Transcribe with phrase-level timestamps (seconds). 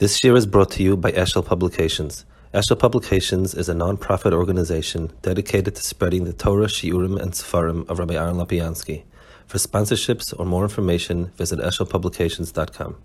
[0.00, 2.24] This year is brought to you by Eshel Publications.
[2.52, 8.00] Eshel Publications is a non-profit organization dedicated to spreading the Torah, Shiurim, and Sefarim of
[8.00, 9.04] Rabbi Aaron Lopiansky.
[9.46, 12.96] For sponsorships or more information, visit eshelpublications.com.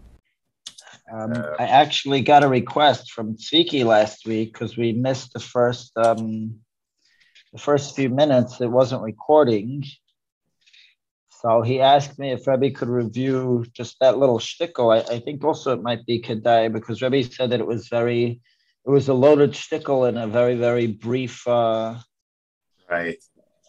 [1.13, 5.95] Um, I actually got a request from Tzviki last week because we missed the first
[5.95, 6.55] um,
[7.53, 8.61] the first few minutes.
[8.61, 9.83] It wasn't recording,
[11.41, 14.93] so he asked me if Rebbe could review just that little shtickle.
[14.93, 18.41] I, I think also it might be Kedai because Rebbe said that it was very,
[18.85, 21.47] it was a loaded shtickle in a very, very brief.
[21.47, 21.95] Uh,
[22.89, 23.17] right.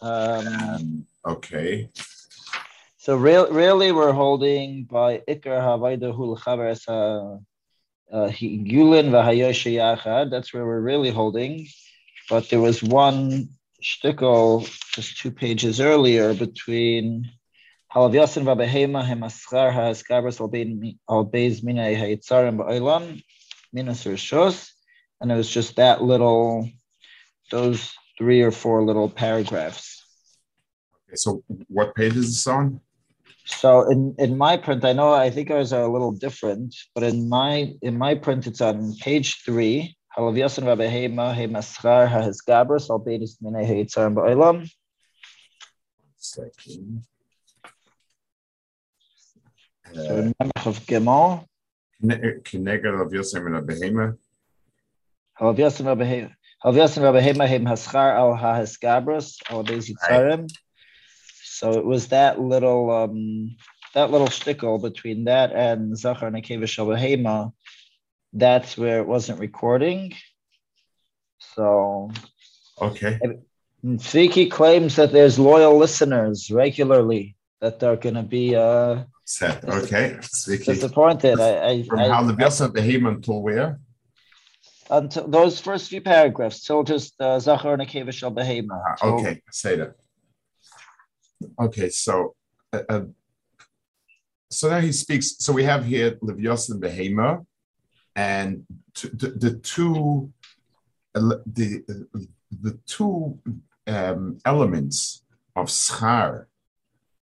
[0.01, 1.89] Um, okay.
[2.97, 6.85] So real, really, we're holding by Ikar Havayda Hul Chaveres
[8.11, 10.29] Gulin Vahayoshi Yachad.
[10.29, 11.67] That's where we're really holding.
[12.29, 13.47] But there was one
[13.81, 17.31] shtickle just two pages earlier between
[17.93, 23.21] Halavyasin v'abehema hemaschar ha'eskabras al beis mina ha'yitzarim ba'olam
[23.73, 24.71] minas rishos,
[25.19, 26.69] and it was just that little,
[27.51, 30.05] those three or four little paragraphs.
[31.09, 32.79] Okay, so what page is this on?
[33.43, 37.03] So in, in my print, I know I think ours are a little different, but
[37.03, 39.97] in my in my print it's on page three.
[40.17, 44.69] Halavyasin v'abehema hemaschar ha'eskabras al beis mina ha'yitzarim ba'olam.
[46.15, 47.03] Second.
[49.93, 50.33] So in
[50.65, 51.45] of Gimel,
[52.03, 54.17] Kineged of Yosem and Behema.
[55.39, 56.33] Halavyasin v'abehema
[56.63, 60.51] Halavyasin v'abehema hem haschar al ha'eskabras al beis.
[61.43, 63.55] So it was that little um,
[63.93, 67.53] that little shtickle between that and Zachar and Akeva Shalahema.
[68.33, 70.13] That's where it wasn't recording.
[71.39, 72.11] So
[72.81, 73.19] Okay.
[73.85, 79.03] Tzviki claims that there's loyal listeners regularly that they're going to be uh,
[79.37, 79.63] Set.
[79.63, 80.17] Okay.
[80.19, 81.39] Disappointed.
[81.39, 83.79] I, I, from I- how the Yosem Behema until where?
[84.89, 88.77] until those first few paragraphs till just uh, Zachar and Akeva Shalahema.
[89.01, 89.93] Uh, okay, say that.
[91.59, 92.35] Okay, so
[92.73, 93.01] uh, uh,
[94.49, 95.37] so now he speaks.
[95.39, 97.45] So we have here Levios and Behema,
[98.17, 100.33] and t- the, the two
[101.15, 102.05] the
[102.65, 103.39] the two
[103.87, 105.23] um, elements
[105.55, 106.47] of schar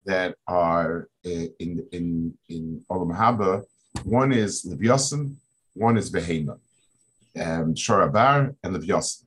[0.06, 3.62] that are uh, in in in Olam Haba.
[4.04, 5.34] One is Leviosim,
[5.74, 6.58] one is Behema,
[7.44, 9.24] um, Shorabar and Leviosim.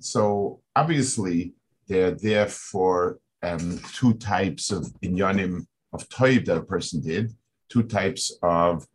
[0.00, 1.54] So obviously
[1.88, 7.32] they're there for um, two types of inyanim of toiv that a person did,
[7.68, 8.86] two types of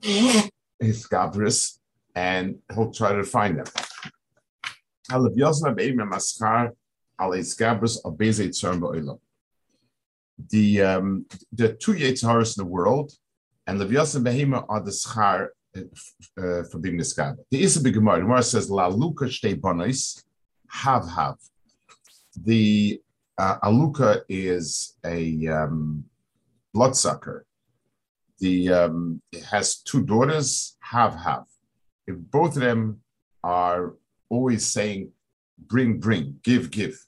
[0.00, 1.78] his gabris,
[2.14, 3.66] and he'll try to find them.
[5.10, 5.74] Halav yosna
[6.12, 6.70] maschar
[7.18, 9.18] al gabris al bezei tzorn ba'olam.
[10.50, 13.12] The um, the two yetzaharas in the world,
[13.66, 17.36] and Levios and Behema are the schar uh, for being the skab.
[17.50, 20.22] The Isa Gemara, Gemara says la luka shtei bonis
[20.68, 21.36] have have.
[22.44, 23.00] The
[23.38, 26.04] uh, aluka is a um,
[26.72, 27.46] bloodsucker.
[28.38, 30.76] The um, it has two daughters.
[30.80, 31.44] Have have.
[32.06, 33.00] If both of them
[33.44, 33.94] are
[34.28, 35.12] always saying,
[35.58, 36.98] "Bring, bring, give, give."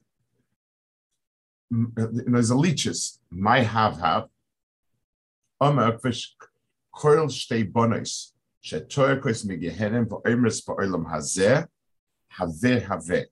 [1.71, 4.29] you know, the leeches, my have have,
[5.61, 6.35] Omer fish
[6.95, 11.67] koil shtei bonos, she Torah kois migehenem v'oimris ba'olam hazeh,
[12.29, 13.25] have haveh,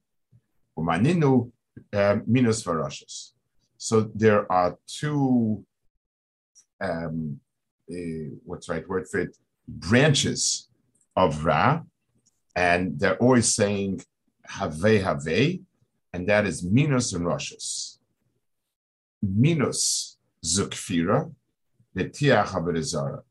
[0.79, 1.51] umaninu
[2.27, 3.33] minus varashas.
[3.77, 5.65] So there are two,
[6.81, 7.41] um,
[7.91, 7.95] uh,
[8.45, 10.69] what's the right word for it, branches
[11.17, 11.83] of Ra,
[12.55, 14.03] and they're always saying
[14.47, 15.61] have have,
[16.13, 17.99] and that is minus and rashas.
[19.23, 21.33] Minus zukfira,
[21.97, 23.23] netiach haberizara.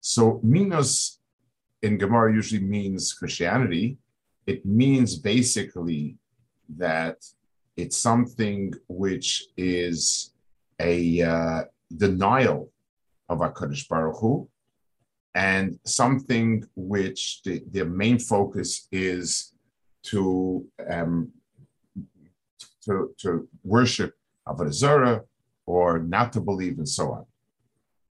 [0.00, 1.20] So minus
[1.82, 3.98] in Gemara usually means Christianity.
[4.46, 6.16] It means basically
[6.76, 7.16] that
[7.76, 10.32] it's something which is
[10.80, 11.62] a uh,
[11.96, 12.72] denial
[13.28, 14.48] of HaKadosh Baruch Hu,
[15.34, 19.52] and something which the, the main focus is
[20.04, 21.30] to um,
[22.84, 24.17] to, to worship
[24.48, 25.22] Avodah
[25.66, 27.26] or not to believe and so on.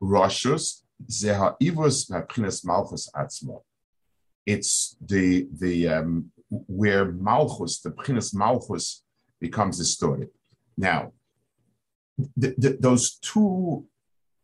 [0.01, 3.63] Roshus zeha ivus v'apchinas malchus atzmo.
[4.45, 9.03] It's the the um, where malchus, the pchinas malchus,
[9.39, 10.29] becomes distorted.
[10.77, 11.13] Now,
[12.39, 13.85] th- th- those two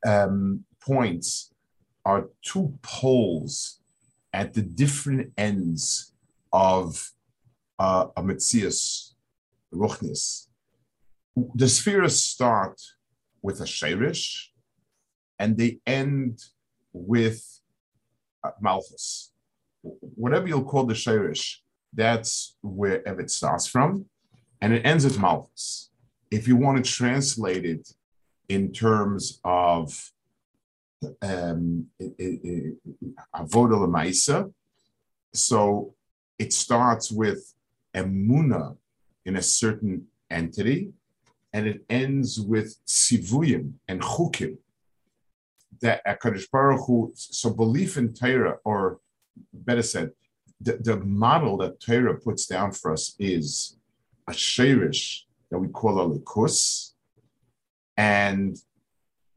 [0.05, 1.53] um, points
[2.05, 3.79] are two poles
[4.31, 6.13] at the different ends
[6.53, 7.11] of
[7.79, 9.13] uh, a Metzias
[9.73, 10.44] Ruchnis.
[11.35, 12.81] The spheres start
[13.41, 14.51] with a Sherish
[15.37, 16.41] and they end
[16.93, 17.59] with
[18.61, 19.33] Malchus.
[19.81, 21.57] Whatever you'll call the Shirish,
[21.93, 24.05] that's where it starts from,
[24.61, 25.89] and it ends at Malchus.
[26.31, 27.87] If you want to translate it
[28.49, 30.11] in terms of
[31.21, 31.87] um,
[33.35, 34.51] Avodah Lamaisa,
[35.33, 35.93] so
[36.39, 37.53] it starts with
[37.93, 38.77] emuna
[39.25, 40.93] in a certain entity,
[41.55, 44.57] and it ends with sivuyim and chukim.
[45.81, 48.99] That Hakadosh Baruch Hu, so belief in Torah, or
[49.53, 50.11] better said,
[50.59, 53.77] the, the model that Torah puts down for us is
[54.27, 56.91] a shirish that we call a likus,
[57.95, 58.57] and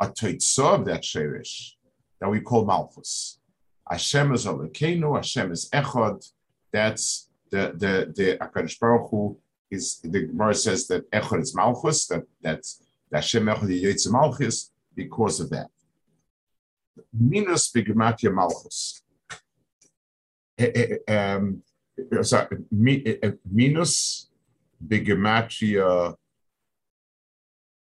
[0.01, 1.75] a toitzah of that shirish
[2.21, 3.39] that we call malchus.
[3.89, 6.29] Hashem is Elokeinu, Hashem is Echad.
[6.73, 9.39] That's the the the Hakadosh Baruch Hu
[9.71, 12.07] is the Gemara says that Echad is Malchus.
[12.07, 15.69] That that's that Hashem Echad Yitz Malchus because of that.
[17.13, 19.03] Minus bigmatia Malchus.
[20.59, 21.63] Eh, eh, um,
[22.23, 22.57] sorry,
[23.23, 24.29] eh, minus
[24.85, 26.17] bigmatia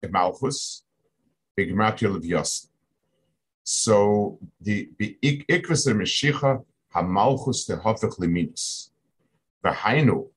[0.08, 0.84] Malchus,
[1.58, 2.68] bigmatia Levios.
[3.62, 8.90] So the ikras Meshicha hamalchus tehafich liminus.
[9.64, 10.28] V'hainu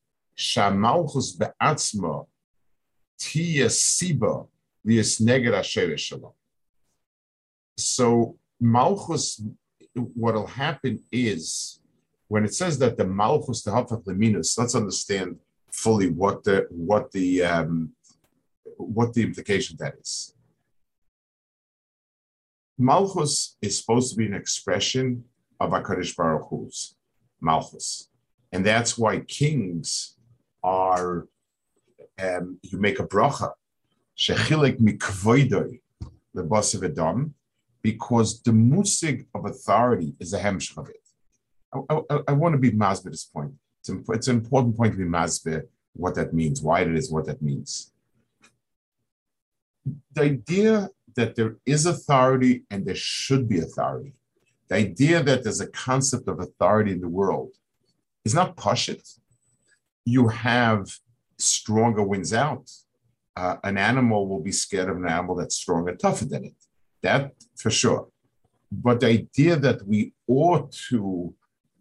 [7.78, 9.42] So malchus,
[9.94, 11.80] what'll happen is
[12.28, 15.38] when it says that the malchus tehafich liminus, let's understand
[15.72, 17.94] fully what the what the um,
[18.78, 20.34] what the implication that is.
[22.78, 25.26] Malchus is supposed to be an expression
[25.60, 26.96] of HaKadosh Baruch Hu's
[27.40, 28.10] Malchus.
[28.52, 30.18] And that's why kings
[30.64, 31.28] are,
[32.22, 33.52] um, you make a bracha,
[34.18, 35.82] Shechilek mikvoidoi,
[36.36, 37.34] lebasiv Adam,
[37.82, 40.96] because the musig of authority is a hemshch of it.
[41.74, 43.54] I, I, I, want to be masbeh this point.
[43.82, 45.64] It's, it's, an important point to be masbeh
[45.94, 47.92] what that means, why it is what that means.
[50.14, 54.14] The idea that there is authority and there should be authority.
[54.70, 57.52] The idea that there's a concept of authority in the world
[58.24, 59.20] is not pashit.
[60.06, 60.88] You have
[61.38, 62.70] stronger wins out.
[63.36, 66.56] Uh, an animal will be scared of an animal that's stronger tougher than it.
[67.02, 68.08] That for sure.
[68.72, 71.34] But the idea that we ought to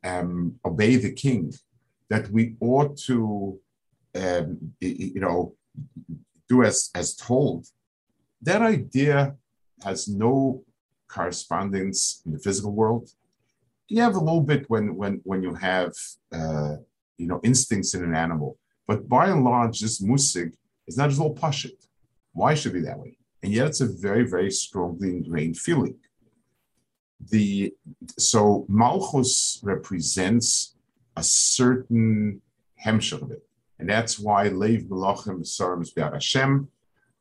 [0.05, 1.53] um, obey the king,
[2.09, 3.59] that we ought to,
[4.15, 5.55] um, you know,
[6.49, 7.67] do as, as told,
[8.43, 9.37] that idea
[9.85, 10.65] has no
[11.09, 13.09] correspondence in the physical world.
[13.89, 15.93] You have a little bit when when when you have
[16.33, 16.77] uh,
[17.19, 20.53] you know instincts in an animal, but by and large, this musig
[20.87, 21.87] is not as all pashit.
[22.33, 23.17] Why should it be that way?
[23.43, 25.97] And yet, it's a very very strongly ingrained feeling.
[27.31, 27.73] The
[28.19, 30.75] so malchus represents
[31.17, 32.41] a certain
[32.85, 33.47] hemshach of it,
[33.79, 36.69] and that's why leiv melachim sarim is Hashem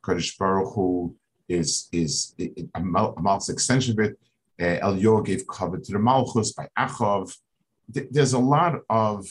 [0.03, 1.15] Kodesh Baruch Hu
[1.47, 4.19] is is a, Malchus extension of it.
[4.59, 7.35] Uh, El Yor gave cover to the Malchus by Achav.
[7.87, 9.25] There's a lot of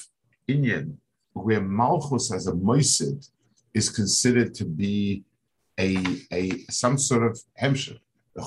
[0.54, 0.96] Inyan
[1.32, 3.28] where Malchus as a Moisid
[3.72, 5.24] is considered to be
[5.78, 5.96] a,
[6.32, 7.98] a some sort of hemshah.
[8.34, 8.42] That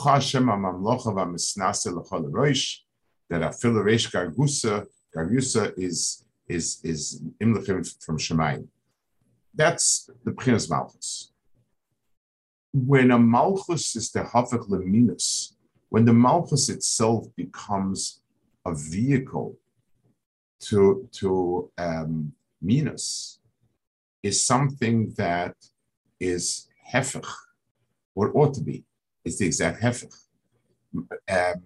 [3.42, 4.86] a reish gargusa
[5.16, 8.68] gargusa is is is imlechim from Shemayim.
[9.54, 11.34] That's the Prince Malchus
[12.74, 15.56] when a malchus is the hafech leminus,
[15.90, 18.22] when the malchus itself becomes
[18.66, 19.56] a vehicle
[20.68, 23.40] to to um, minus,
[24.22, 25.56] is something that
[26.20, 27.30] is hefech,
[28.16, 28.84] or ought to be.
[29.26, 30.16] It's the exact hefech.
[31.30, 31.64] Um,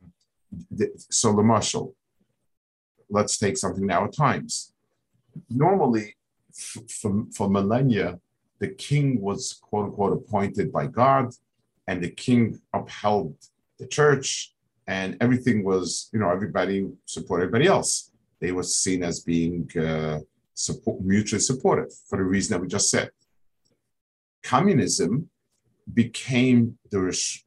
[0.71, 1.95] the, so the marshal.
[3.09, 4.73] Let's take something now at times.
[5.49, 6.15] Normally,
[6.49, 8.19] f- for, for millennia,
[8.59, 11.33] the king was quote unquote appointed by God,
[11.87, 13.35] and the king upheld
[13.79, 14.53] the church,
[14.87, 18.11] and everything was, you know, everybody supported everybody else.
[18.39, 20.19] They were seen as being uh,
[20.53, 23.11] support, mutually supportive for the reason that we just said.
[24.43, 25.29] Communism
[25.93, 26.99] became the,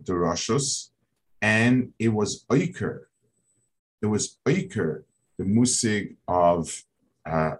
[0.04, 0.92] the Russians,
[1.40, 3.04] and it was Uyker.
[4.02, 5.04] It was Uyker,
[5.38, 6.82] the musig of
[7.26, 7.52] uh,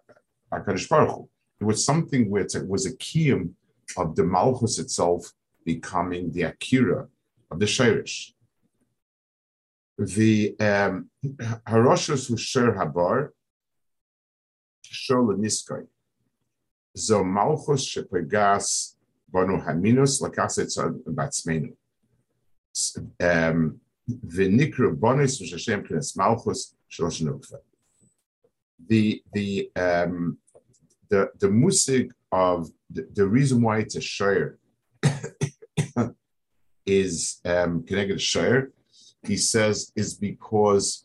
[0.53, 1.29] HaKadosh Baruch Hu.
[1.61, 3.53] It was something which was a kiyum
[3.97, 5.33] of the Malchus itself
[5.65, 7.07] becoming the Akira
[7.51, 8.33] of the Shirish.
[10.00, 11.11] The um,
[11.69, 13.28] Haroshos Husher Habar,
[14.83, 15.83] Shor Leniskai,
[16.97, 18.95] Zo Malchus Shepegas
[19.30, 21.75] Banu Haminus Lakaset Batsmenu.
[23.21, 23.78] Um,
[24.09, 26.75] V'nikru Bonus V'Shem Kines Malchus
[28.88, 30.38] The the um,
[31.11, 34.59] the the musig of the, the reason why it's a shire
[36.87, 38.73] is um, connected to shire.
[39.27, 41.05] He says is because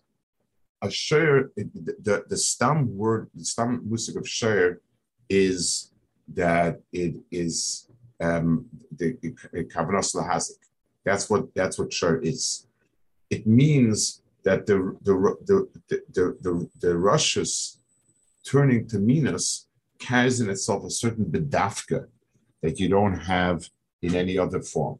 [0.81, 4.81] a share the, the, stam word the stam musig of shire
[5.29, 5.91] is
[6.33, 7.87] that it is
[8.21, 9.13] um, the
[9.73, 10.59] kavanos lahazik.
[11.03, 12.67] That's what that's what share is.
[13.29, 15.13] It means that the the
[15.45, 17.79] the the the, the, the Russia's
[18.45, 19.67] turning to Minas
[19.99, 22.07] carries in itself a certain bedafka
[22.61, 23.69] that you don't have
[24.01, 24.99] in any other form.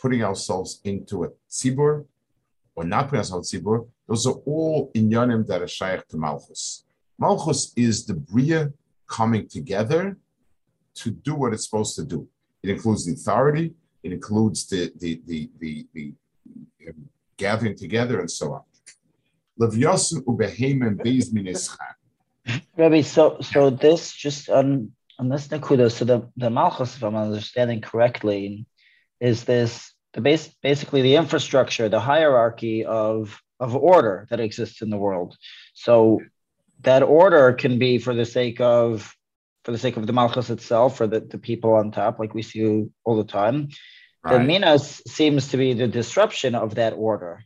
[0.00, 2.04] putting ourselves into a tzibur
[2.74, 6.84] or not putting ourselves in tzibur, those are all inyanim that are shaykh to malchus.
[7.18, 8.72] Malchus is the bria
[9.08, 10.16] coming together
[10.94, 12.28] to do what it's supposed to do.
[12.62, 16.14] It includes the authority, it includes the the the the, the,
[16.80, 18.62] the um, gathering together and so on.
[22.76, 27.16] Rabbi, so so this just on on this nakuda, so the the malchus, if I'm
[27.16, 28.66] understanding correctly,
[29.24, 34.90] is this the base basically the infrastructure, the hierarchy of of order that exists in
[34.90, 35.36] the world.
[35.72, 36.20] So
[36.82, 39.16] that order can be for the sake of
[39.64, 42.42] for the sake of the malchus itself, for the, the people on top, like we
[42.42, 43.70] see all the time.
[44.22, 44.32] Right.
[44.34, 47.44] The minas seems to be the disruption of that order.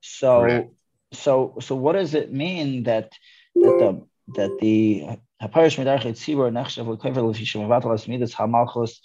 [0.00, 0.74] So Correct.
[1.12, 3.12] so so what does it mean that
[3.54, 3.90] that the
[4.38, 5.06] that the
[5.40, 8.98] Haparish Medarchet Tzibur Nechshav Lekover Lefishim Avatal Asmidas HaMalchus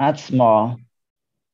[0.00, 0.76] Atzma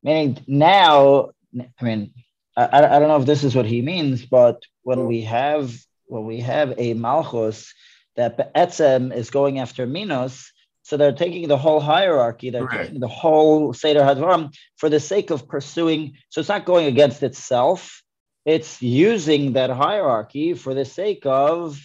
[0.03, 1.31] meaning now
[1.79, 2.13] I mean
[2.55, 5.73] I, I don't know if this is what he means, but when we have
[6.05, 7.73] when we have a Malchus
[8.17, 10.51] that Etzem is going after Minos,
[10.83, 12.85] so they're taking the whole hierarchy, they're right.
[12.85, 16.17] taking the whole Seder Hadvarim for the sake of pursuing.
[16.29, 18.03] So it's not going against itself,
[18.45, 21.79] it's using that hierarchy for the sake of.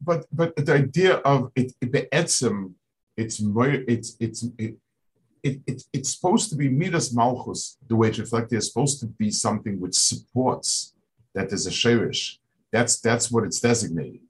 [0.00, 1.72] But but the idea of it,
[2.12, 2.74] Etzem,
[3.16, 4.76] it's more, it's it's it,
[5.42, 9.06] it, it, it's supposed to be Midas Malchus, the way it's reflected, is supposed to
[9.06, 10.94] be something which supports
[11.34, 12.38] that there's a Sherish.
[12.72, 14.28] That's that's what it's designating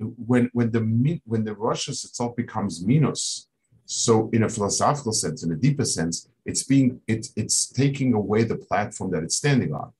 [0.00, 3.48] when when the when the Roshus itself becomes minus,
[3.84, 8.44] so in a philosophical sense, in a deeper sense, it's being it's it's taking away
[8.44, 9.92] the platform that it's standing on.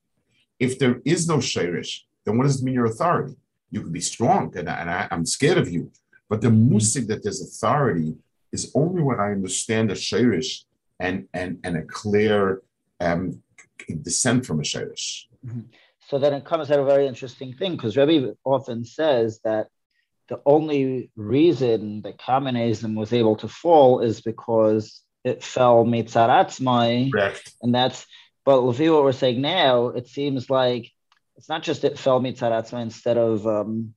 [0.59, 3.37] If there is no shirish, then what does it mean your authority?
[3.71, 5.92] You could be strong, and, I, and I, am scared of you.
[6.28, 6.75] But the mm-hmm.
[6.75, 8.16] musik that there's authority
[8.52, 10.64] is only when I understand a shirish
[10.99, 12.62] and and and a clear
[13.00, 13.42] um,
[14.02, 15.25] descent from a shirish.
[15.47, 15.61] Mm-hmm.
[16.09, 19.69] So then it comes out a very interesting thing because Rebbe often says that
[20.28, 27.11] the only reason that communism was able to fall is because it fell mitzaratzmai,
[27.62, 28.07] and that's.
[28.45, 30.90] But with what we're saying now, it seems like
[31.37, 33.95] it's not just it fell mitzaratzmai instead of um,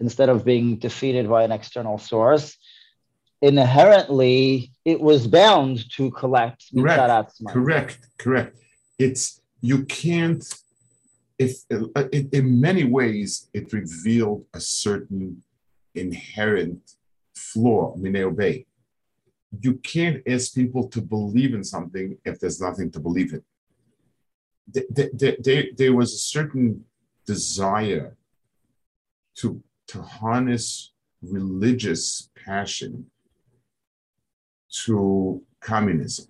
[0.00, 2.56] instead of being defeated by an external source.
[3.42, 6.70] Inherently, it was bound to collapse.
[6.72, 7.52] mitzaratzmai.
[7.52, 8.58] Correct, correct.
[8.98, 10.44] It's you can't.
[11.38, 15.42] If uh, in many ways it revealed a certain
[15.94, 16.92] inherent
[17.34, 18.66] flaw, Mineo Bay.
[19.60, 23.42] You can't ask people to believe in something if there's nothing to believe in.
[24.68, 26.84] There, there, There, there was a certain
[27.26, 28.16] desire
[29.36, 33.10] to, to harness religious passion
[34.84, 36.26] to communism,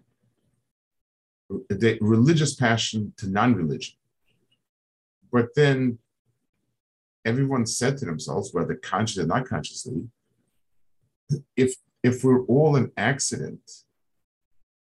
[1.69, 3.95] the religious passion to non religion.
[5.33, 5.99] But then
[7.25, 10.09] everyone said to themselves, whether consciously or not consciously,
[11.57, 13.61] if if we're all an accident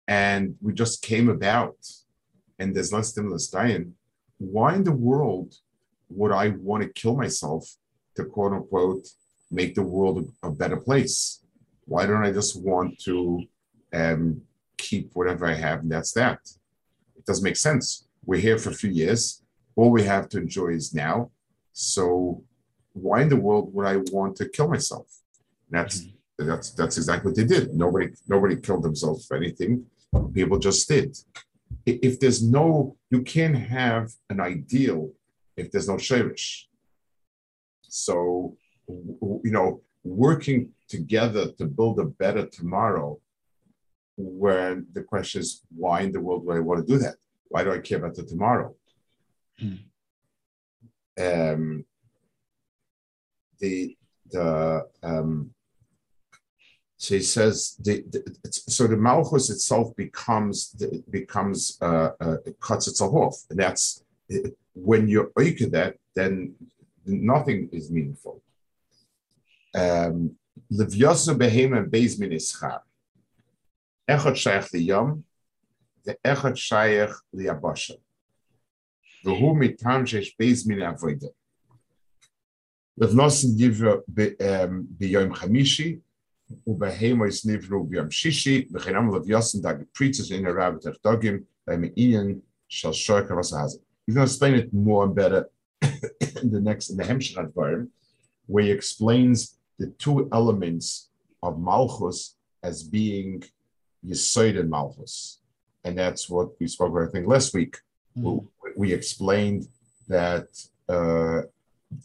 [0.08, 1.76] and we just came about
[2.58, 3.94] and there's less stimulus dying,
[4.38, 5.54] why in the world
[6.08, 7.76] would I want to kill myself
[8.16, 9.06] to quote unquote
[9.50, 11.42] make the world a, better place?
[11.90, 13.42] Why don't I just want to
[13.92, 14.42] um,
[14.78, 16.38] keep whatever I have and that's that?
[17.16, 18.06] It doesn't make sense.
[18.24, 19.42] We're here for a few years.
[19.76, 21.30] All we have to enjoy is now
[21.72, 22.44] so
[22.92, 25.06] why in the world would I want to kill myself?
[25.70, 26.48] that's mm-hmm.
[26.48, 27.74] that's that's exactly what they did.
[27.74, 29.86] Nobody nobody killed themselves for anything.
[30.34, 31.16] People just did.
[31.86, 35.12] If there's no, you can't have an ideal
[35.56, 36.68] if there's no sherish.
[37.82, 38.56] So,
[38.88, 43.18] you know, working together to build a better tomorrow,
[44.16, 47.16] when the question is, why in the world do I want to do that?
[47.48, 48.74] Why do I care about the tomorrow?
[49.60, 49.78] Mm.
[51.18, 51.84] Um,
[53.58, 53.96] the
[54.30, 55.50] the um,
[56.96, 60.74] so he says the, the so the malchus itself becomes
[61.10, 64.04] becomes uh, uh, it cuts itself off, and that's
[64.74, 66.54] when you oike that, then
[67.06, 68.42] nothing is meaningful.
[69.74, 70.36] Um,
[70.68, 72.80] the Levyosu behema beis min ischar.
[74.08, 75.22] Echot shayach liyom,
[76.04, 77.96] the echot shayach liyabosha.
[79.24, 81.32] Vehu mitam sheish beis min the
[83.00, 86.00] Levnosin nivra biyom um, chamishi,
[86.66, 92.92] ubehemois nivru biyom shishi, v'chinam levyosin dag pritzes in a rabbit of dogim, b'me'iyan shal
[92.92, 93.80] shoyach avasahazim.
[94.06, 95.48] He's going to explain it more and better
[95.82, 97.88] in the next, in the Hemshech barim,
[98.46, 101.08] where he explains the two elements
[101.42, 103.42] of Malchus as being
[104.06, 105.40] Yisoid and Malchus.
[105.84, 107.78] And that's what we spoke about, I think, last week.
[108.16, 108.46] Mm-hmm.
[108.76, 109.66] We explained
[110.06, 110.48] that
[110.88, 111.42] uh,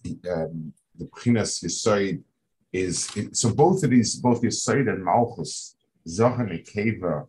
[0.04, 2.24] the, um, the Prinas Yisoid
[2.72, 5.76] is so both of these, both Yisoid and Malchus,
[6.08, 7.28] Zoch and Keva,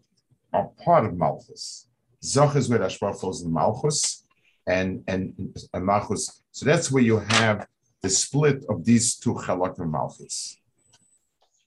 [0.52, 1.88] are part of Malchus.
[2.22, 4.24] Zoch is where Ashbar falls in Malchus,
[4.66, 6.42] and and, and Malchus.
[6.52, 7.66] So that's where you have
[8.06, 10.36] the split of these two Chalak and Malchus.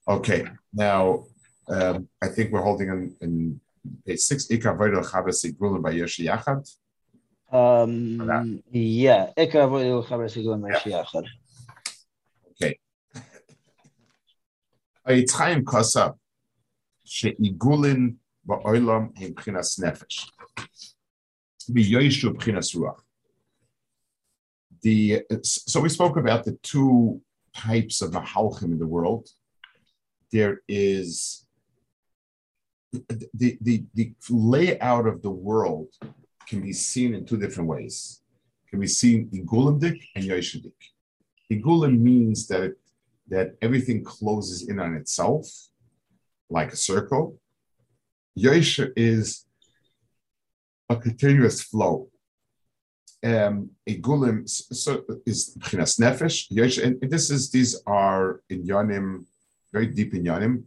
[0.07, 0.41] Okay,
[0.73, 1.25] now
[1.67, 3.61] um, I think we're holding in, in
[4.05, 4.47] page six.
[4.47, 6.63] Ikar Voidel Chabes Sigulin by Yoshi Yachad.
[7.51, 11.25] Um, yeah, Ikar Voidel Chabes Sigulin by Yoshi Yachad.
[12.51, 12.79] Okay.
[15.07, 16.15] Yitzchayim Kosa
[17.03, 18.15] she'igulin
[18.47, 20.17] ba'olam im chinas nefesh.
[24.81, 27.21] The so we spoke about the two
[27.55, 29.29] types of mahalchim in the world.
[30.31, 31.45] There is
[32.91, 35.89] the, the, the layout of the world
[36.47, 38.21] can be seen in two different ways.
[38.69, 40.71] Can be seen in igulimdik and yoshadik.
[41.51, 42.77] Igulim means that it,
[43.27, 45.47] that everything closes in on itself,
[46.49, 47.39] like a circle.
[48.37, 49.45] Yosha is
[50.89, 52.09] a continuous flow.
[53.21, 56.83] Um, a gulim so is chinas nefesh.
[56.83, 59.25] And this is these are in Yanim,
[59.73, 60.63] very deep in Yanim,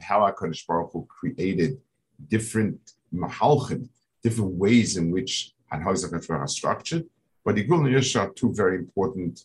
[0.00, 1.78] how Hakadosh Baruch Hu created
[2.28, 3.88] different mahalchim,
[4.22, 7.04] different ways in which Hanhazak are structured.
[7.44, 9.44] But the Gulim and are two very important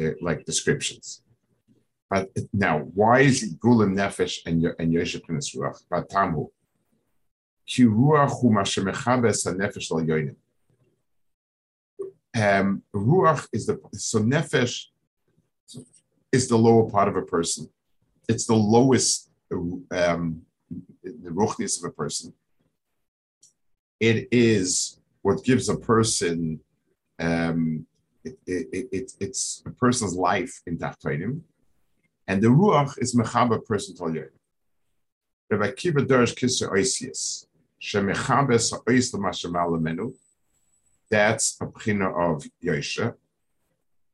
[0.00, 1.22] uh, like descriptions.
[2.10, 5.82] But now, why is Gulim Nefesh and and Yosha Chinas Ruach?
[5.90, 6.48] But Tamu,
[7.66, 10.36] ki ruach hu mashemechabes hanefesh al yoinim.
[12.34, 14.86] Um, ruach is the so nefesh
[16.32, 17.68] is the lower part of a person.
[18.28, 20.42] It's the lowest um,
[21.02, 22.32] the ruchnis of a person.
[24.00, 26.60] It is what gives a person
[27.18, 27.86] um,
[28.24, 31.40] it, it, it, it's a person's life in Tachtoinim.
[32.26, 34.30] And the Ruach is Mechaba person Tol Yoim.
[35.50, 37.46] Rabbi Kiva Derish Kisser Oisius.
[37.80, 40.14] Shemechabes ha'ois l'mashamal lemenu.
[41.10, 43.14] That's a pchina of Yosha.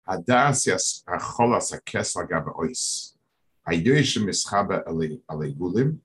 [0.08, 3.14] Hadas yas acholas hakes lagav ois.
[3.68, 5.98] Hayoisha mischabe alei gulim.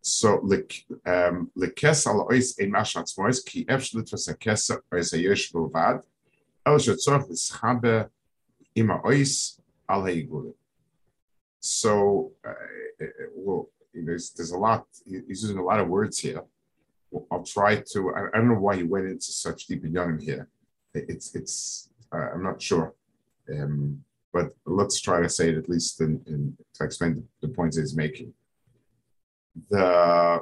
[0.00, 6.02] So lekes al ois ein mashat smois ki efsh litras hakes ois hayosh b'uvad.
[6.64, 8.08] El shetzorch mischabe
[8.74, 10.54] ima ois al gulim.
[11.60, 12.54] So, uh,
[13.36, 16.42] well, there's, there's a lot, he's using a lot of words here.
[17.30, 18.14] I'll try to.
[18.14, 20.48] I, I, don't know why he went into such deep in here.
[20.94, 21.90] It's it's.
[22.12, 22.94] Uh, I'm not sure,
[23.52, 27.54] um, but let's try to say it at least in, in to explain the, the
[27.54, 28.32] points he's making.
[29.70, 30.40] The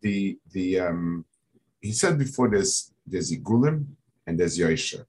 [0.00, 1.24] the the um,
[1.80, 3.86] he said before there's there's Igulim
[4.26, 5.06] and there's Yosher.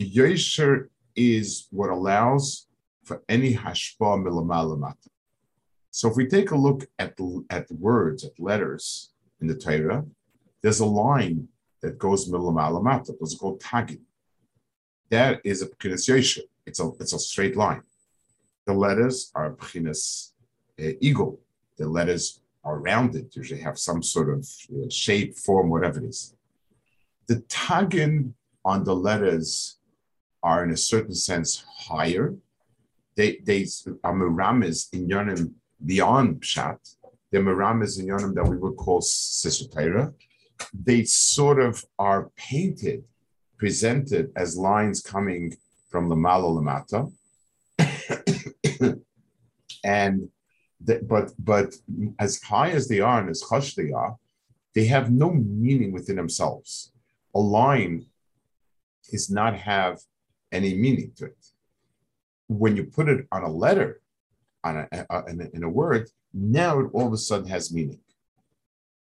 [0.00, 2.66] Yosher is what allows
[3.04, 5.08] for any hashpa milamalamata.
[5.98, 7.18] So if we take a look at
[7.50, 10.04] at words, at letters in the Torah,
[10.62, 11.48] there's a line
[11.82, 13.16] that goes milamata.
[13.20, 14.02] It's called tagin.
[15.10, 17.82] That is a pchinas It's a it's a straight line.
[18.66, 20.34] The letters are pchinas
[20.80, 21.40] uh, eagle.
[21.78, 23.34] The letters are rounded.
[23.34, 26.32] Usually have some sort of uh, shape, form, whatever it is.
[27.26, 28.34] The tagin
[28.64, 29.78] on the letters
[30.44, 32.36] are in a certain sense higher.
[33.16, 33.66] They they
[34.04, 36.78] are miramis in yonim beyond Pshat,
[37.30, 40.12] the Maramas and that we would call Sisotera,
[40.72, 43.04] they sort of are painted
[43.58, 45.54] presented as lines coming
[45.90, 47.12] from the Malo Lamata.
[49.84, 50.28] and
[50.80, 51.74] the, but but
[52.18, 54.16] as high as they are and as hush they are,
[54.74, 56.92] they have no meaning within themselves.
[57.34, 58.06] A line
[59.10, 59.98] does not have
[60.52, 61.46] any meaning to it.
[62.46, 64.00] When you put it on a letter,
[64.63, 67.73] on a, a, in, a in a word, now it all of a sudden has
[67.73, 67.99] meaning.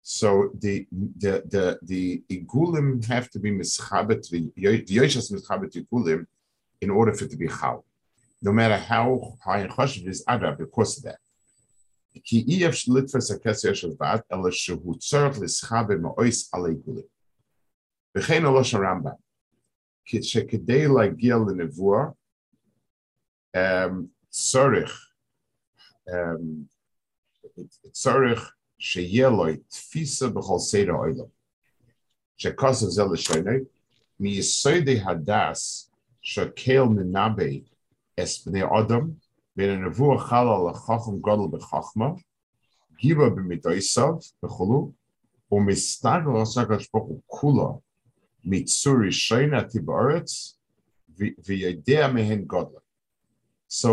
[0.02, 4.50] So the the the the igulim have to be mischabet the
[4.96, 6.26] yoshas mischabet igulim
[6.80, 7.84] in order for it to be chal.
[8.42, 11.18] No matter how high and chashiv is adab because of that.
[12.24, 17.04] כי אי אפשר לתפס הכסר של בת, אלא שהוא צריך לסחבר מאויס על העיגולים.
[18.16, 19.10] וכן הלוש הרמב"ם,
[20.04, 22.04] שכדי להגיע לנבואה,
[24.28, 25.03] צריך,
[27.92, 31.26] צריך שיהיה לו תפיסה בכל סדר העולם.
[32.36, 33.50] שכוסף זה לשונה,
[34.20, 35.90] מיסודי הדס
[36.22, 37.44] שקל מנבא
[38.20, 39.10] אס בני אדם,
[39.56, 42.06] בין הנבואה חלה על החכם גודל בחכמה,
[43.00, 44.14] גיבה במידויסיו
[44.44, 44.92] וכולו,
[45.52, 47.80] ומסתגל עשה הקדוש ברוך הוא כולו
[48.44, 50.58] מצור ראשון עתי בארץ,
[51.46, 52.80] וידע מהן גודלה.
[53.72, 53.88] So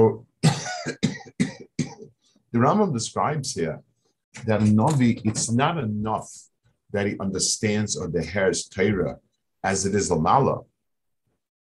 [2.52, 3.80] the Rambam describes here
[4.46, 6.30] that a Navi, it's not enough
[6.92, 9.16] that he understands or the hair's Torah
[9.64, 10.64] as it is Lamala.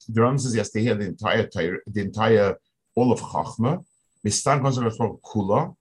[0.10, 2.58] The Rambam says, yes, they hear the entire Torah, the entire
[2.96, 3.84] all of Chachma,
[4.26, 5.76] Kula,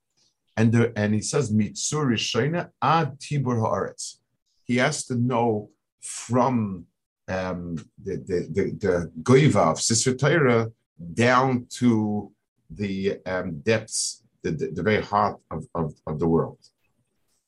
[0.56, 4.16] and the, and he says Mitzur ad Tibur Haaretz.
[4.64, 6.86] He has to know from
[7.28, 10.70] um, the the the, the Goiva of Sisra Torah
[11.14, 12.32] down to
[12.70, 16.58] the um, depths, the, the, the, very heart of, of, of the world.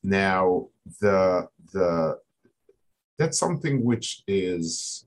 [0.03, 0.67] Now,
[1.01, 2.19] the the
[3.17, 5.05] that's something which is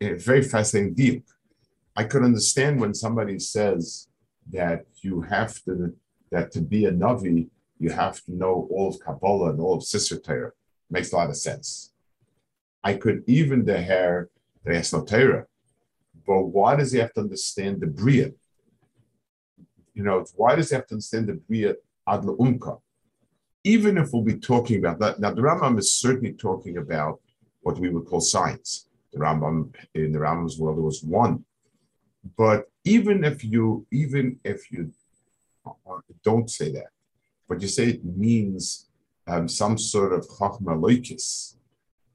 [0.00, 1.20] a very fascinating deal.
[1.96, 4.08] I could understand when somebody says
[4.50, 5.94] that you have to
[6.30, 7.50] that to be a navi
[7.80, 10.52] you have to know all of Kabbalah and all of Sisra
[10.90, 11.92] Makes a lot of sense.
[12.84, 14.28] I could even the hair
[14.64, 15.46] the no Torah,
[16.26, 18.32] but why does he have to understand the Bria?
[19.94, 21.74] You know, why does he have to understand the Bria
[22.08, 22.80] Adla Umka?
[23.64, 27.20] Even if we'll be talking about that, now the Rambam is certainly talking about
[27.60, 28.86] what we would call science.
[29.12, 31.44] The Rambam in the Rambam's world there was one
[32.36, 34.92] but even if you even if you
[36.22, 36.90] don't say that,
[37.48, 38.88] but you say it means
[39.26, 41.56] um, some sort of chachma loikis,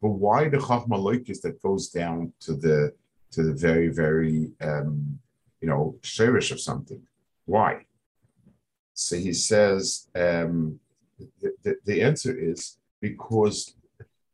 [0.01, 2.93] but why the chachma loikis that goes down to the
[3.31, 5.19] to the very very um,
[5.61, 7.01] you know sherish of something?
[7.45, 7.85] Why?
[8.93, 10.79] So he says um,
[11.41, 13.75] the, the, the answer is because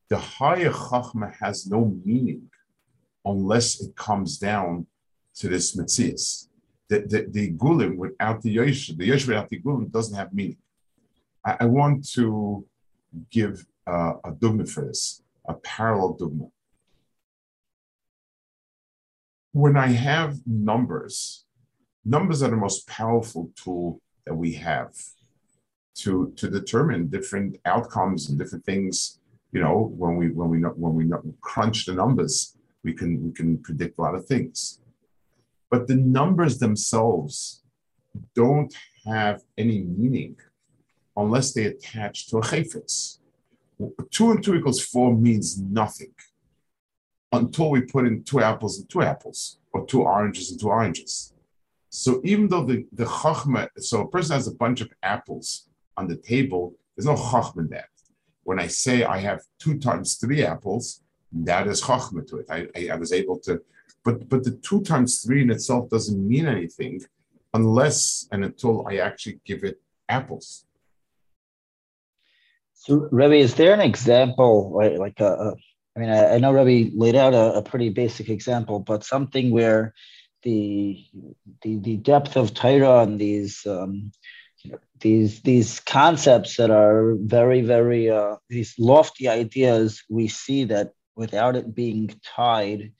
[0.09, 2.49] the higher chachma has no meaning
[3.25, 4.87] unless it comes down
[5.35, 6.47] to this Metzias.
[6.89, 10.57] The, the, the Gulim without the Yosh, the Yosh without the Gulim doesn't have meaning.
[11.45, 12.65] I, I want to
[13.29, 16.47] give uh, a dogma for this, a parallel dogma.
[19.53, 21.45] When I have numbers,
[22.05, 24.93] numbers are the most powerful tool that we have
[25.95, 29.19] to, to determine different outcomes and different things.
[29.51, 31.11] You know, when we when we when we
[31.41, 34.79] crunch the numbers, we can we can predict a lot of things.
[35.69, 37.61] But the numbers themselves
[38.33, 38.73] don't
[39.05, 40.37] have any meaning
[41.17, 43.17] unless they attach to a chayfetz.
[44.09, 46.13] Two and two equals four means nothing
[47.31, 51.30] until we put in two apples and two apples, or two oranges and two oranges.
[51.91, 56.07] So even though the, the chachma, so a person has a bunch of apples on
[56.07, 57.89] the table, there's no chachma in that.
[58.43, 62.47] When I say I have two times three apples, that is chachma to it.
[62.49, 63.61] I, I, I was able to
[64.03, 67.01] but but the two times three in itself doesn't mean anything
[67.53, 70.65] unless and until I actually give it apples.
[72.73, 75.53] So, Rebbe, is there an example, right, like a, a
[75.95, 79.51] I mean, I, I know Rebbe laid out a, a, pretty basic example, but something
[79.51, 79.93] where
[80.43, 81.03] the
[81.61, 84.11] the, the depth of Torah and these um,
[84.99, 91.55] these these concepts that are very very uh, these lofty ideas, we see that without
[91.55, 92.93] it being tied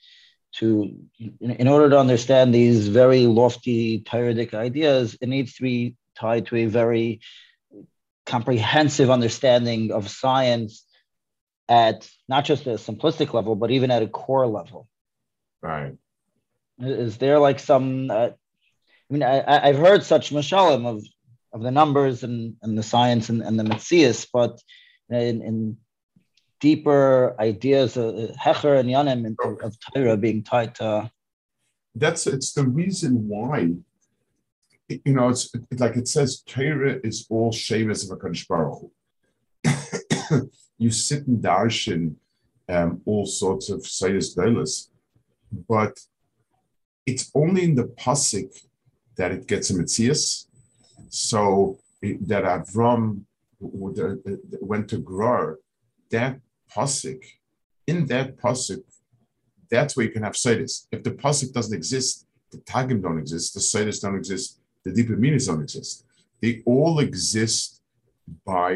[0.54, 0.94] to
[1.40, 6.58] in order to understand these very lofty Talmudic ideas, it needs to be tied to
[6.58, 7.22] a very
[8.26, 10.86] comprehensive understanding of science
[11.70, 14.88] at not just a simplistic level, but even at a core level.
[15.62, 15.94] Right.
[16.82, 18.10] Is there like some?
[18.10, 21.04] Uh, I mean, I, I've heard such mashalim of
[21.54, 24.62] of the numbers and, and the science and, and the Metzias, but
[25.10, 25.78] in, in
[26.60, 31.12] deeper ideas of Hecher and Yanim of, of Torah being tied to.
[31.96, 33.72] That's it's the reason why.
[34.88, 38.92] You know, it's, like it says, Torah is all Shevis of a Baruch
[40.34, 40.50] Hu.
[40.78, 42.16] You sit and darshan
[42.68, 44.90] um, all sorts of Sayas Dolas,
[45.70, 46.00] but
[47.12, 48.50] it's only in the pasuk
[49.18, 50.46] that it gets a mitzias.
[51.10, 51.42] So
[52.02, 53.06] it, that Avram
[54.72, 55.60] went to Grar,
[56.16, 56.34] that
[56.74, 57.22] pasuk,
[57.92, 58.84] in that pasuk,
[59.70, 60.74] that's where you can have Sidis.
[60.92, 65.18] If the pasuk doesn't exist, the Tagim don't exist, the Sidis don't exist, the deeper
[65.24, 66.06] meanings don't exist.
[66.42, 67.82] They all exist
[68.46, 68.72] by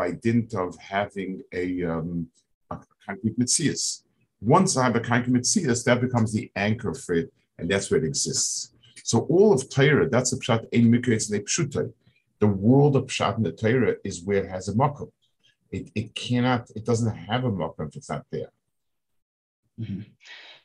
[0.00, 2.28] by dint of having a, um,
[2.70, 4.02] a concrete mitzias.
[4.40, 8.02] Once I have a concrete mitzias, that becomes the anchor for it, and that's where
[8.02, 8.72] it exists.
[9.04, 11.92] So all of Torah, that's a pshat ein pshutai.
[12.40, 15.10] The world of pshat in the Torah is where it has a makom.
[15.70, 18.50] It, it cannot, it doesn't have a makom if it's not there.
[19.80, 20.00] Mm-hmm.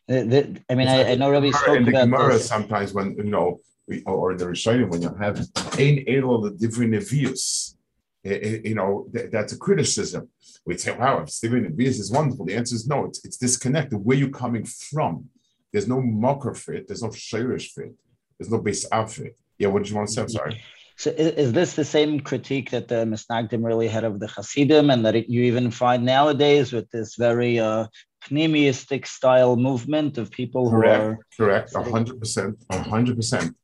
[0.08, 2.48] The, the, I mean, I, I, know Rabbi spoke in the about Gemara this.
[2.48, 5.40] sometimes when you know, we, or in the Rishonim when you have
[5.78, 7.76] ein elo the different nevius,
[8.24, 10.30] you know, that's a criticism.
[10.66, 12.46] We'd say, wow, if Stephen Nevius is wonderful.
[12.46, 13.06] The answer is no.
[13.06, 14.04] It's it's disconnected.
[14.04, 15.30] Where you coming from?
[15.72, 16.88] There's no mocker fit.
[16.88, 17.94] There's no shirish fit.
[18.38, 19.38] There's no base outfit.
[19.58, 20.22] Yeah, what did you want to say?
[20.22, 20.62] I'm sorry.
[20.98, 25.06] So is this the same critique that the Misnagdim really had of the Hasidim and
[25.06, 27.88] that it, you even find nowadays with this very uh,
[28.30, 31.02] pneumistic style movement of people correct,
[31.38, 31.48] who are...
[31.48, 33.56] Correct, correct, 100%, 100%.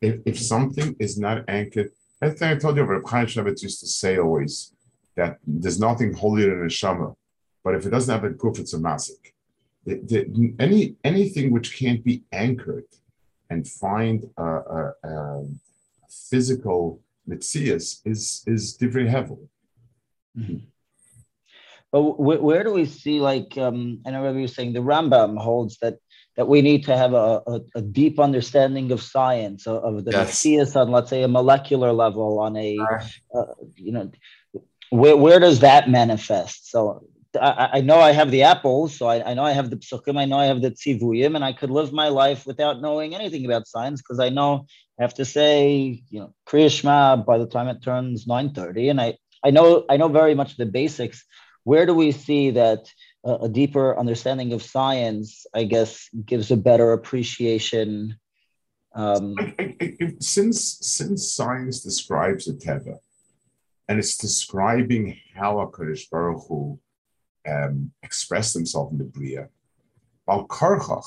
[0.00, 3.80] If, if something is not anchored, I think I told you, Reb Chaim Shemitz used
[3.80, 4.74] to say always
[5.16, 7.14] that there's nothing holier than a shama,
[7.62, 9.32] but if it doesn't have a proof, it's a masik.
[10.58, 12.86] Any, anything which can't be anchored
[13.50, 15.44] and find a, a, a
[16.08, 19.36] physical mitzias is is different heavy.
[20.38, 20.58] Mm-hmm.
[21.92, 25.38] But where, where, do we see like um, I know you were saying the Rambam
[25.38, 25.98] holds that
[26.36, 30.12] that we need to have a, a, a deep understanding of science of, of the
[30.12, 30.30] yes.
[30.30, 32.78] mitzias on let's say a molecular level on a
[33.34, 33.44] uh,
[33.76, 34.10] you know
[34.90, 36.70] where, where does that manifest?
[36.70, 37.04] So
[37.40, 40.18] I, I, know I have the apples, so I, I, know I have the psukim,
[40.18, 43.44] I know I have the tzivuyim, and I could live my life without knowing anything
[43.44, 44.66] about science because I know
[44.98, 49.16] I have to say, you know, Kriya by the time it turns 9:30, and I
[49.44, 51.24] I know I know very much the basics.
[51.64, 52.90] Where do we see that
[53.24, 58.18] uh, a deeper understanding of science, I guess, gives a better appreciation?
[58.94, 59.36] Um,
[60.20, 62.98] since since science describes a teva,
[63.88, 66.78] and it's describing how a Kodesh Baruch Hu
[67.48, 69.48] um, express themselves in the Bria.
[70.28, 71.04] Al Karchach,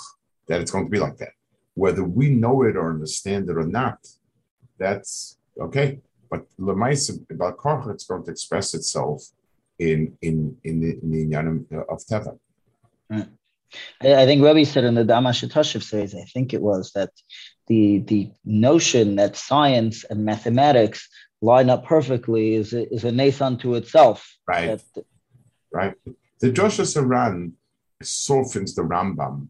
[0.47, 1.33] that it's going to be like that.
[1.75, 3.97] Whether we know it or understand it or not,
[4.77, 5.99] that's okay.
[6.29, 9.23] But Lemaisa, about Karchach, it's going to express itself
[9.79, 12.37] in in in the, in the Yanim of Teva.
[13.09, 13.27] Right.
[14.01, 17.09] I think Rabbi said in the Damashatashiv series, I think it was that
[17.67, 21.07] the the notion that science and mathematics
[21.41, 24.37] line up perfectly is a, is a nathan to itself.
[24.47, 24.79] Right.
[24.95, 25.05] That,
[25.71, 25.93] right.
[26.43, 27.53] The Joshua Saran
[28.01, 29.47] softens the Rambam.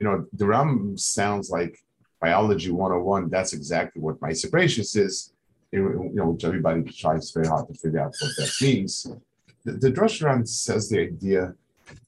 [0.00, 1.78] You know, the Rambam sounds like
[2.20, 3.30] biology 101.
[3.30, 5.32] That's exactly what my separation is.
[5.70, 9.06] You know, which everybody tries very hard to figure out what that means.
[9.64, 11.54] The, the says the idea,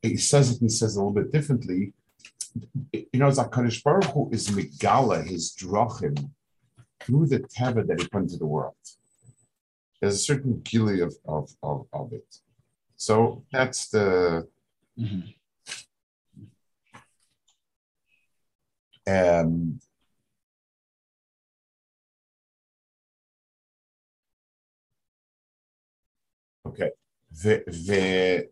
[0.02, 1.92] he says it and says it a little bit differently.
[2.90, 6.28] You know, Zakarish Baruch Hu is Megala, his drachim,
[6.98, 8.74] through the teva that he put into the world.
[10.00, 12.40] There's a certain gili of, of, of, of it.
[13.00, 14.48] So that's the
[14.98, 15.20] mm-hmm.
[19.08, 19.80] um,
[26.66, 26.90] okay.
[27.30, 28.48] The, the,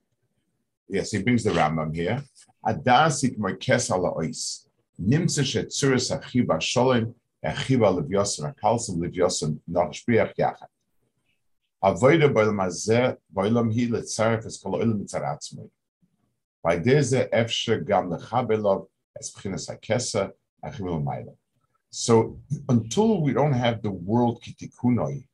[0.88, 2.22] yes, he brings the Rambam here.
[2.64, 4.68] Adasik Marques ala ois.
[5.02, 7.12] Nimtze shetzuris achiba sholem
[7.44, 7.92] achiba
[8.54, 9.00] akalsim
[10.38, 10.68] yachat.
[11.86, 15.68] Avoida boilam hazeh boilam hi letzaref es kol oilam mitzaratzmoi.
[16.64, 18.88] By deze efshe gam lechabelov
[19.20, 20.32] es b'chinas hakesa
[20.64, 21.36] achimil mayla.
[21.90, 25.28] So until we don't have the world kitikunoi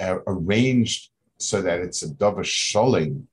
[0.00, 3.28] uh, arranged so that it's a dava sholing,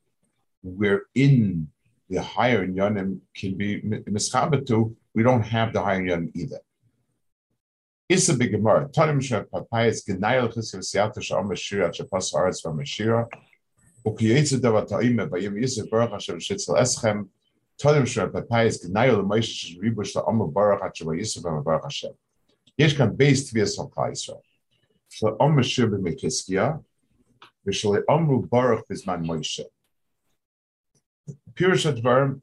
[0.63, 1.69] wherein
[2.09, 6.59] the higher yonim can be mischabetu, we don't have the higher yonim either
[8.12, 8.88] is a big Gemara.
[8.88, 13.26] Tanim Shah Papayas Genayel Chisav Siyata Shah Mashira Chapas Aretz Va Mashira
[14.06, 17.28] Ukiyetze Dava Ta'ime Bayim Yisuf Baruch Hashem Shitzel Eschem
[17.82, 22.12] Tanim Shah Papayas Genayel Moshe Shribush La Omer Baruch Hashem Yisuf Va Baruch Hashem
[22.78, 24.38] יש כאן בייס תביאס על כלל ישראל.
[25.08, 26.72] של עומר שיר במקסקיה,
[27.66, 29.62] ושל עומרו ברוך בזמן מוישה.
[31.28, 32.40] Pirush Advarim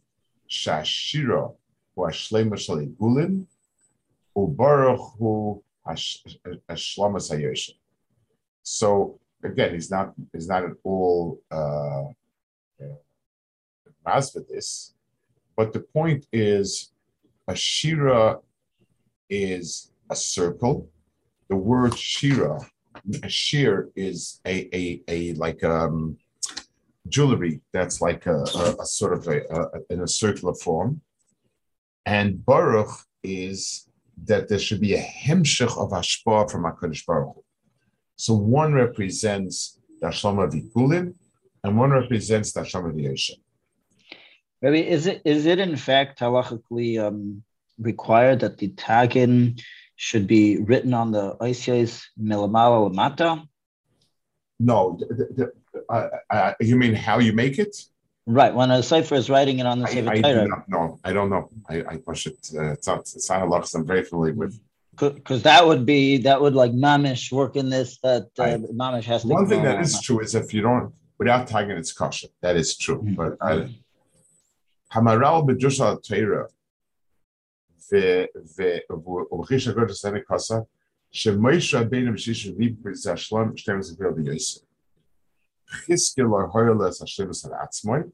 [0.49, 1.55] Shashira
[1.95, 3.45] hu Hashlema Shal Igulin
[8.62, 12.04] so again, he's not he's not at all uh,
[14.48, 14.94] this,
[15.56, 16.92] but the point is,
[17.48, 18.38] a shira
[19.28, 20.88] is a circle.
[21.48, 22.60] The word shira,
[23.22, 26.16] a shear is a a, a like um
[27.08, 31.00] jewelry that's like a, a, a sort of a, a, in a circular form,
[32.06, 33.89] and baruch is
[34.24, 37.36] that there should be a hemshech of hashpah from Hakadosh Baruch.
[38.16, 41.14] So one represents the Hashlama Vikulim,
[41.64, 43.38] and one represents the Hashlama V'yoshem.
[44.62, 47.42] Maybe is it is it in fact halachically um,
[47.78, 49.60] required that the tagin
[49.96, 53.46] should be written on the Oisios Milamala Lamata?
[54.58, 57.74] No, the, the, uh, uh, you mean how you make it?
[58.30, 58.54] Right.
[58.54, 61.00] When a cipher is writing it on the Sefer I, I do not know.
[61.02, 61.50] I don't know.
[61.68, 62.38] I, I push it.
[62.56, 63.00] Uh, it's not.
[63.00, 63.68] It's not a lot.
[63.74, 64.60] I'm very familiar with
[64.96, 69.04] because that would be that would like mamish work in this that uh, I, mamish
[69.04, 69.28] has to.
[69.28, 72.28] One thing that is true is if you don't without tagin it's kosher.
[72.40, 73.02] That is true.
[73.02, 73.14] Mm-hmm.
[73.14, 73.52] But I,
[74.94, 76.48] Hamaral b'dusha Torah
[77.90, 80.66] ve ve u'chish agod sene kasa
[81.12, 84.62] shemoish rabbeinu b'shish rib b'zashlam shtem zevil b'yosef.
[85.88, 88.10] Chizke lo hoyles Hashem sar atzmoy,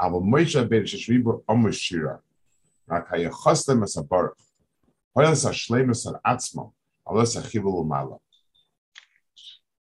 [0.00, 2.20] aber Moshe rabbeinu shish rib amush shira.
[2.86, 4.36] Rak hayachostem as a baruch.
[5.16, 6.72] Hoyles Hashlemus al Atzmo,
[7.06, 8.18] Alos Achivul Umala.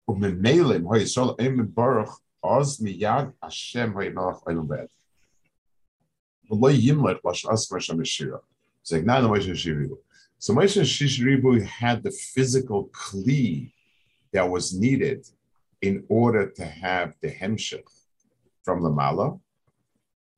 [0.09, 2.11] Umemelim, Hoy Yisrael Eim Baruch,
[2.43, 4.89] Oz Miyad Hashem Hoy Melech Oilam Bed.
[6.51, 8.41] V'lo Yimlet Lash As Moshe Meshira.
[8.83, 9.99] So Ignan Moshe Shiribu.
[10.39, 13.73] So Moshe Shishribu had the physical kli
[14.33, 15.27] that was needed
[15.83, 17.85] in order to have the hemshech
[18.63, 19.39] from the mala,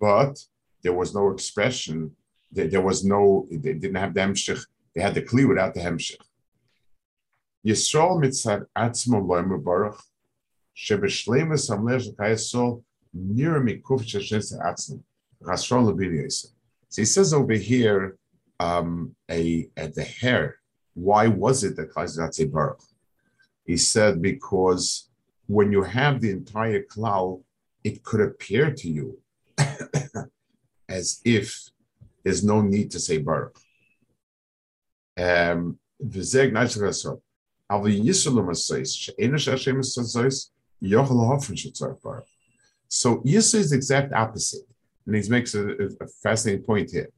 [0.01, 0.39] but
[0.83, 2.13] there was no expression.
[2.51, 3.47] There, was no.
[3.51, 6.21] They didn't have the hemshech they had the kli without the hemshech.
[7.67, 10.03] Yisrael mitzad atzmo loimu baruch
[10.77, 12.83] shebeshleimus hamlech kayasol
[13.13, 15.03] near mikuf sheshes atzmo
[15.45, 16.53] chasron lebiniyos.
[16.89, 18.17] So he says over here,
[18.59, 20.57] um, a at the hair.
[20.95, 22.83] Why was it that Klal not say baruch?
[23.65, 25.09] He said because
[25.47, 27.43] when you have the entire klal,
[27.85, 29.19] it could appear to you
[30.91, 31.71] as if
[32.25, 33.57] there's no need to say baruch.
[35.19, 36.11] Um, so
[43.19, 44.63] Yisrael is the exact opposite.
[45.07, 47.09] And he makes a, a, fascinating point here.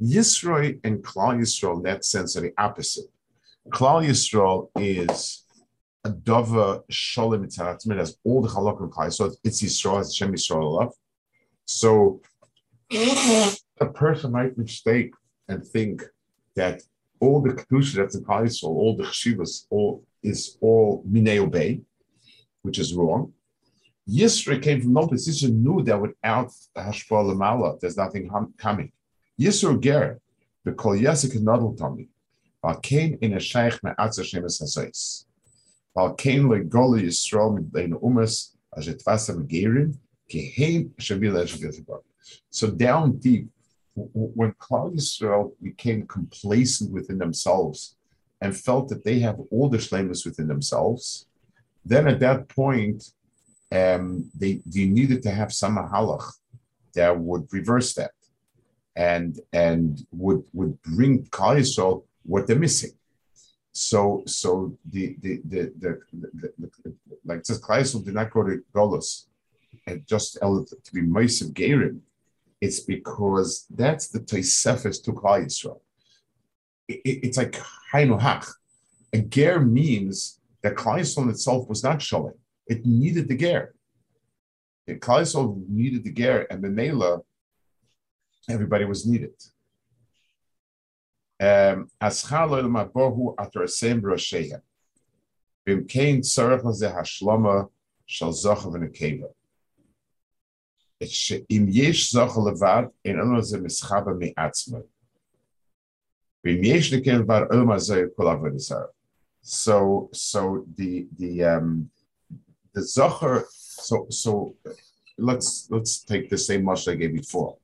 [0.00, 3.06] Yisro and Klal Yisrael, in that sense, are the opposite.
[3.70, 5.44] Klal Yisrael is
[6.04, 7.42] a dova shalom
[7.98, 10.92] has all the halakha of Klal So It's Yisrael, it's Shem Yisrael love.
[11.64, 12.20] So
[12.90, 15.12] a person might mistake
[15.48, 16.02] and think
[16.56, 16.82] that
[17.20, 21.80] all the kedusha that's in Klal all the chshivas, all is all mineo bay,
[22.62, 23.32] which is wrong.
[24.08, 28.90] Yisro came from no position, knew that without hashpah lamala, there's nothing coming.
[29.38, 30.18] Yisro ger,
[30.64, 32.08] the kol yasik nadal tami,
[32.82, 35.26] came in a shaykh me'atza shemes hasais.
[35.96, 39.94] Valkain le goli Yisrael midlein umas ajetvasa gerin,
[40.30, 41.46] keheim shavila
[42.50, 43.48] So down deep,
[43.94, 47.96] when Klal Yisrael became complacent within themselves
[48.40, 51.26] and felt that they have all the shlemus within themselves,
[51.84, 53.02] then at that point,
[53.72, 56.32] um, they, they needed to have some halach
[56.94, 58.12] that would reverse that
[58.96, 62.90] and and would would bring Klal Yisrael what they're missing.
[63.72, 68.42] So so the the the, the, the, the like says Klal Yisrael did not go
[68.42, 69.26] to Golos
[69.86, 72.00] and just to be Meisim Gerim
[72.60, 75.80] it's because that's the Tosefes to Klal Yisrael.
[76.88, 77.60] It, it, it's like
[77.92, 78.46] Hainu Hach.
[79.12, 82.34] A ger means that Klal Yisrael itself was not showing.
[82.66, 83.74] It needed the ger.
[84.88, 87.20] Klal Yisrael needed the ger, and the Mela,
[88.48, 89.34] everybody was needed.
[91.40, 91.88] Um.
[95.68, 97.68] B'imkein tzarech lazeh hashlama
[98.06, 98.74] shal zochav
[101.04, 104.78] שאם יש זוכר לבד, אין לנו איזה מסחבה מעצמו.
[106.44, 107.44] ואם יש לקרב בר
[108.16, 108.52] כל עבוד
[109.42, 111.90] So, so the, the, um,
[112.74, 114.54] the Zachar, so, so
[115.16, 117.56] let's, let's take the same mashal I gave before.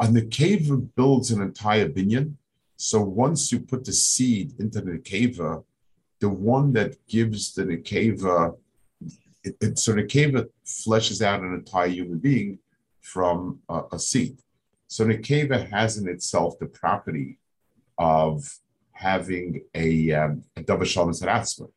[0.00, 2.34] And the cave builds an entire binion.
[2.76, 5.36] So once you put the seed into the cave,
[6.20, 8.56] the one that gives the Nekeva
[9.46, 10.34] it, it, so the cave
[10.64, 12.58] fleshes out an entire human being
[13.00, 14.38] from a, a seed.
[14.88, 17.38] So Nekeva has in itself the property
[17.98, 18.52] of
[18.92, 21.70] having a um, a double shalom saratzma,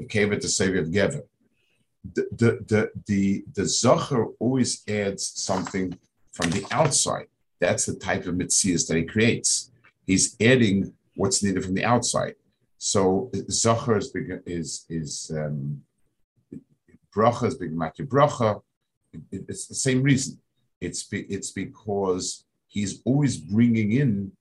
[0.00, 1.22] Nekeva to save of Gever.
[2.14, 5.96] The the the the, the Zachar always adds something
[6.32, 7.28] from the outside.
[7.60, 9.70] That's the type of mitzias that he creates.
[10.06, 12.34] He's adding what's needed from the outside.
[12.78, 14.12] So Zachar is
[14.46, 15.82] is is um,
[17.15, 18.61] bracha is big mati bracha.
[19.31, 20.39] It's the same reason.
[20.79, 24.31] It's be, it's because he's always bringing in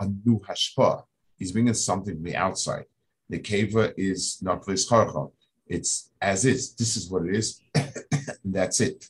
[0.00, 1.04] a new hashpa.
[1.36, 2.84] He's bringing something from the outside.
[3.28, 5.30] The keva is not v'ischarcha.
[5.66, 6.74] It's as is.
[6.74, 7.60] This is what it is.
[8.44, 9.08] that's it.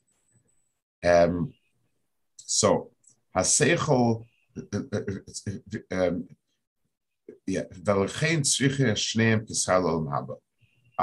[1.05, 1.53] Um,
[2.37, 2.91] so
[3.35, 4.25] haseichel.
[5.93, 6.25] Um,
[7.47, 10.35] yeah, ולכן צריכה שניהם כשר לעולם הבא.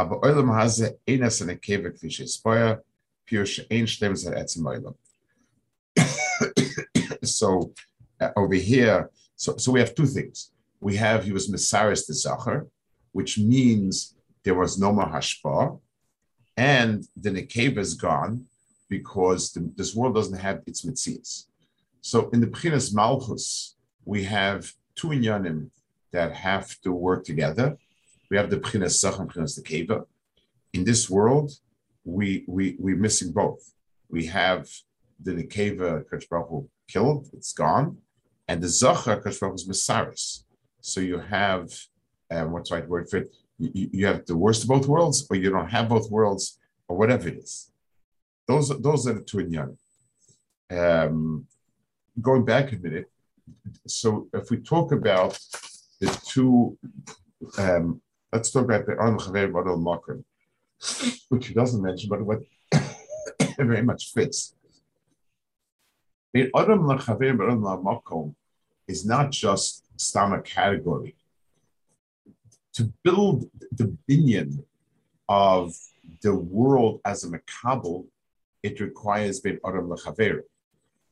[0.01, 2.83] aber Eulam hase eines eine Keve klische Spoyer,
[3.27, 4.95] Piush ein Stem sein Etzem Eulam.
[7.23, 7.75] So
[8.19, 10.53] uh, over here, so, so we have two things.
[10.81, 12.67] We have he was Messias the Zacher,
[13.13, 15.81] which means there was no more
[16.57, 18.47] and the nekeva is gone
[18.89, 21.45] because the, this world doesn't have its mitzvahs.
[22.01, 25.71] So in the prinus Malchus, we have two inyanim
[26.13, 27.77] that have to work together.
[28.31, 30.07] We have the Bchinas Zach and Bchinas Nekeva.
[30.73, 31.51] In this world,
[32.05, 33.63] we we we're missing both.
[34.09, 34.69] We have
[35.23, 37.99] the Nekeva Kachbahu killed, it's gone,
[38.49, 40.45] and the Zachar Kachbahu is Messias.
[40.81, 41.71] So you have
[42.31, 43.35] um, what's the right word for it?
[43.59, 46.59] You, you have the worst of both worlds, or you don't have both worlds,
[46.89, 47.71] or whatever it is.
[48.47, 49.77] Those, those are the two in
[50.77, 51.47] Um,
[52.21, 53.11] going back a minute,
[53.87, 55.39] so if we talk about
[56.01, 56.79] the two,
[57.59, 58.01] um,
[58.33, 60.25] let's talk about the Arn Chaver Badal Makrim,
[61.29, 62.41] which he doesn't mention, but what
[63.59, 64.55] very much fits.
[66.33, 68.35] The Adam Lachaver Badal Makom
[68.87, 71.17] is not just stomach category.
[72.75, 74.65] To build the binyan
[75.29, 75.75] of
[76.23, 78.07] the world as a makabel,
[78.63, 80.43] it requires ben Adam Lachaver.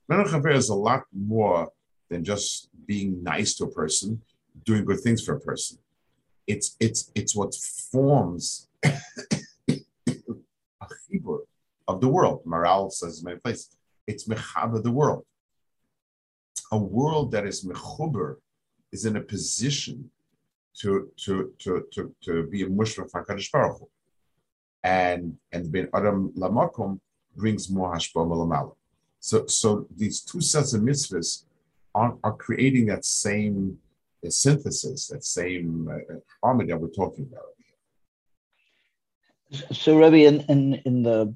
[0.08, 1.72] Ben is a lot more
[2.08, 4.22] than just being nice to a person
[4.64, 5.78] doing good things for a person.
[6.48, 7.54] It's it's it's what
[7.92, 8.68] forms
[11.86, 12.42] of the world.
[12.46, 13.76] Maharal says in many places,
[14.06, 15.24] it's mechaber the world.
[16.72, 18.36] A world that is mechuber
[18.92, 20.10] is in a position
[20.80, 23.88] to to to to, to be a mushra Hakadosh Baruch Hu.
[24.84, 26.98] and and ben adam lamakom
[27.36, 28.74] brings more malamala.
[29.20, 31.44] So so these two sets of mitzvahs
[31.94, 33.78] are, are creating that same
[34.22, 37.44] the synthesis, that same uh, harmony that we're talking about.
[39.72, 41.34] So, Rabbi, in, in, in the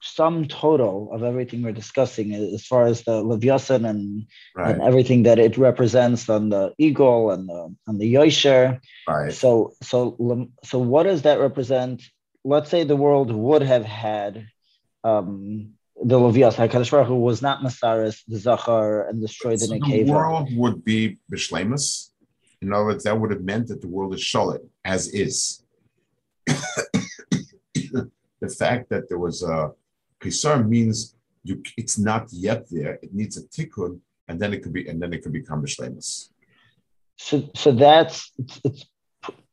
[0.00, 4.72] sum total of everything we're discussing, as far as the Levyasan and, right.
[4.72, 8.80] and everything that it represents on the eagle and the on the Yosher.
[9.06, 9.32] Right.
[9.32, 12.02] So, so, so, what does that represent?
[12.44, 14.46] Let's say the world would have had
[15.04, 19.80] um, the Levias, Hakadosh Baruch Hu was not Masaris, the Zachar, and destroyed so the
[19.80, 20.06] Nekeva.
[20.06, 22.10] The world would be Bishlemus,
[22.66, 25.62] in other words, that would have meant that the world is shalit, as is.
[26.46, 28.10] the
[28.58, 29.72] fact that there was a
[30.20, 32.98] kisar means you, it's not yet there.
[33.02, 36.30] It needs a tikkun, and then it could be, and then it could become bishlemus.
[37.16, 38.84] So, so that's it's, it's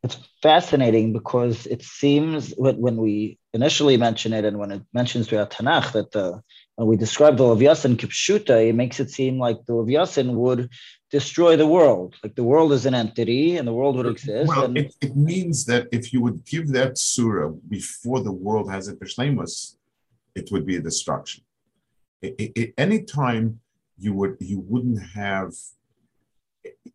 [0.03, 5.51] it's fascinating because it seems when we initially mention it and when it mentions throughout
[5.51, 6.41] Tanakh that the,
[6.82, 10.67] when we describe the Leviathan Kipshuta, it makes it seem like the Leviathan would
[11.11, 12.15] destroy the world.
[12.23, 14.47] Like the world is an entity and the world would exist.
[14.47, 14.75] Well, and...
[14.75, 18.95] it, it means that if you would give that surah before the world has a
[18.95, 19.75] Bishlemus,
[20.34, 21.43] it would be a destruction.
[22.19, 23.59] It, it, it, anytime
[23.99, 25.53] you would you wouldn't have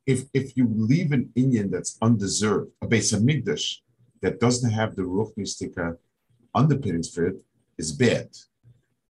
[0.05, 3.77] if if you leave an Indian that's undeserved, a base of Migdash
[4.21, 5.97] that doesn't have the Ruch Mystica
[6.57, 7.37] underpinnings for it
[7.79, 8.31] is bad.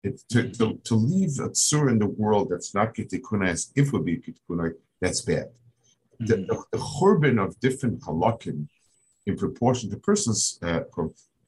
[0.05, 3.91] It, to, to, to leave a tsur in the world that's not kitikuna as if
[3.91, 5.47] would be kitikuna, that's bad.
[5.47, 6.25] Mm-hmm.
[6.27, 8.67] The, the, the churban of different halakim
[9.25, 10.81] in proportion to person's uh,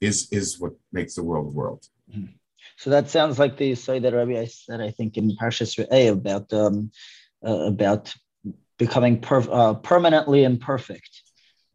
[0.00, 1.82] is is what makes the world world.
[2.10, 2.32] Mm-hmm.
[2.76, 6.08] So that sounds like the say that Rabbi I said I think in Parshas A
[6.08, 6.90] about um,
[7.46, 8.14] uh, about
[8.78, 11.12] becoming per- uh, permanently imperfect.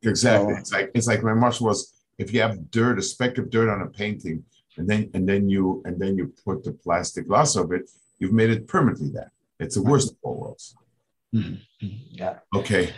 [0.02, 0.54] Exactly.
[0.54, 3.50] So, it's like it's like my marshal was if you have dirt, a speck of
[3.50, 4.44] dirt on a painting,
[4.78, 8.34] and then and then you and then you put the plastic glass of it, you've
[8.34, 9.32] made it permanently that.
[9.60, 10.76] It's the worst of all worlds.
[11.34, 11.88] Mm-hmm.
[12.12, 12.40] Yeah.
[12.56, 12.94] Okay.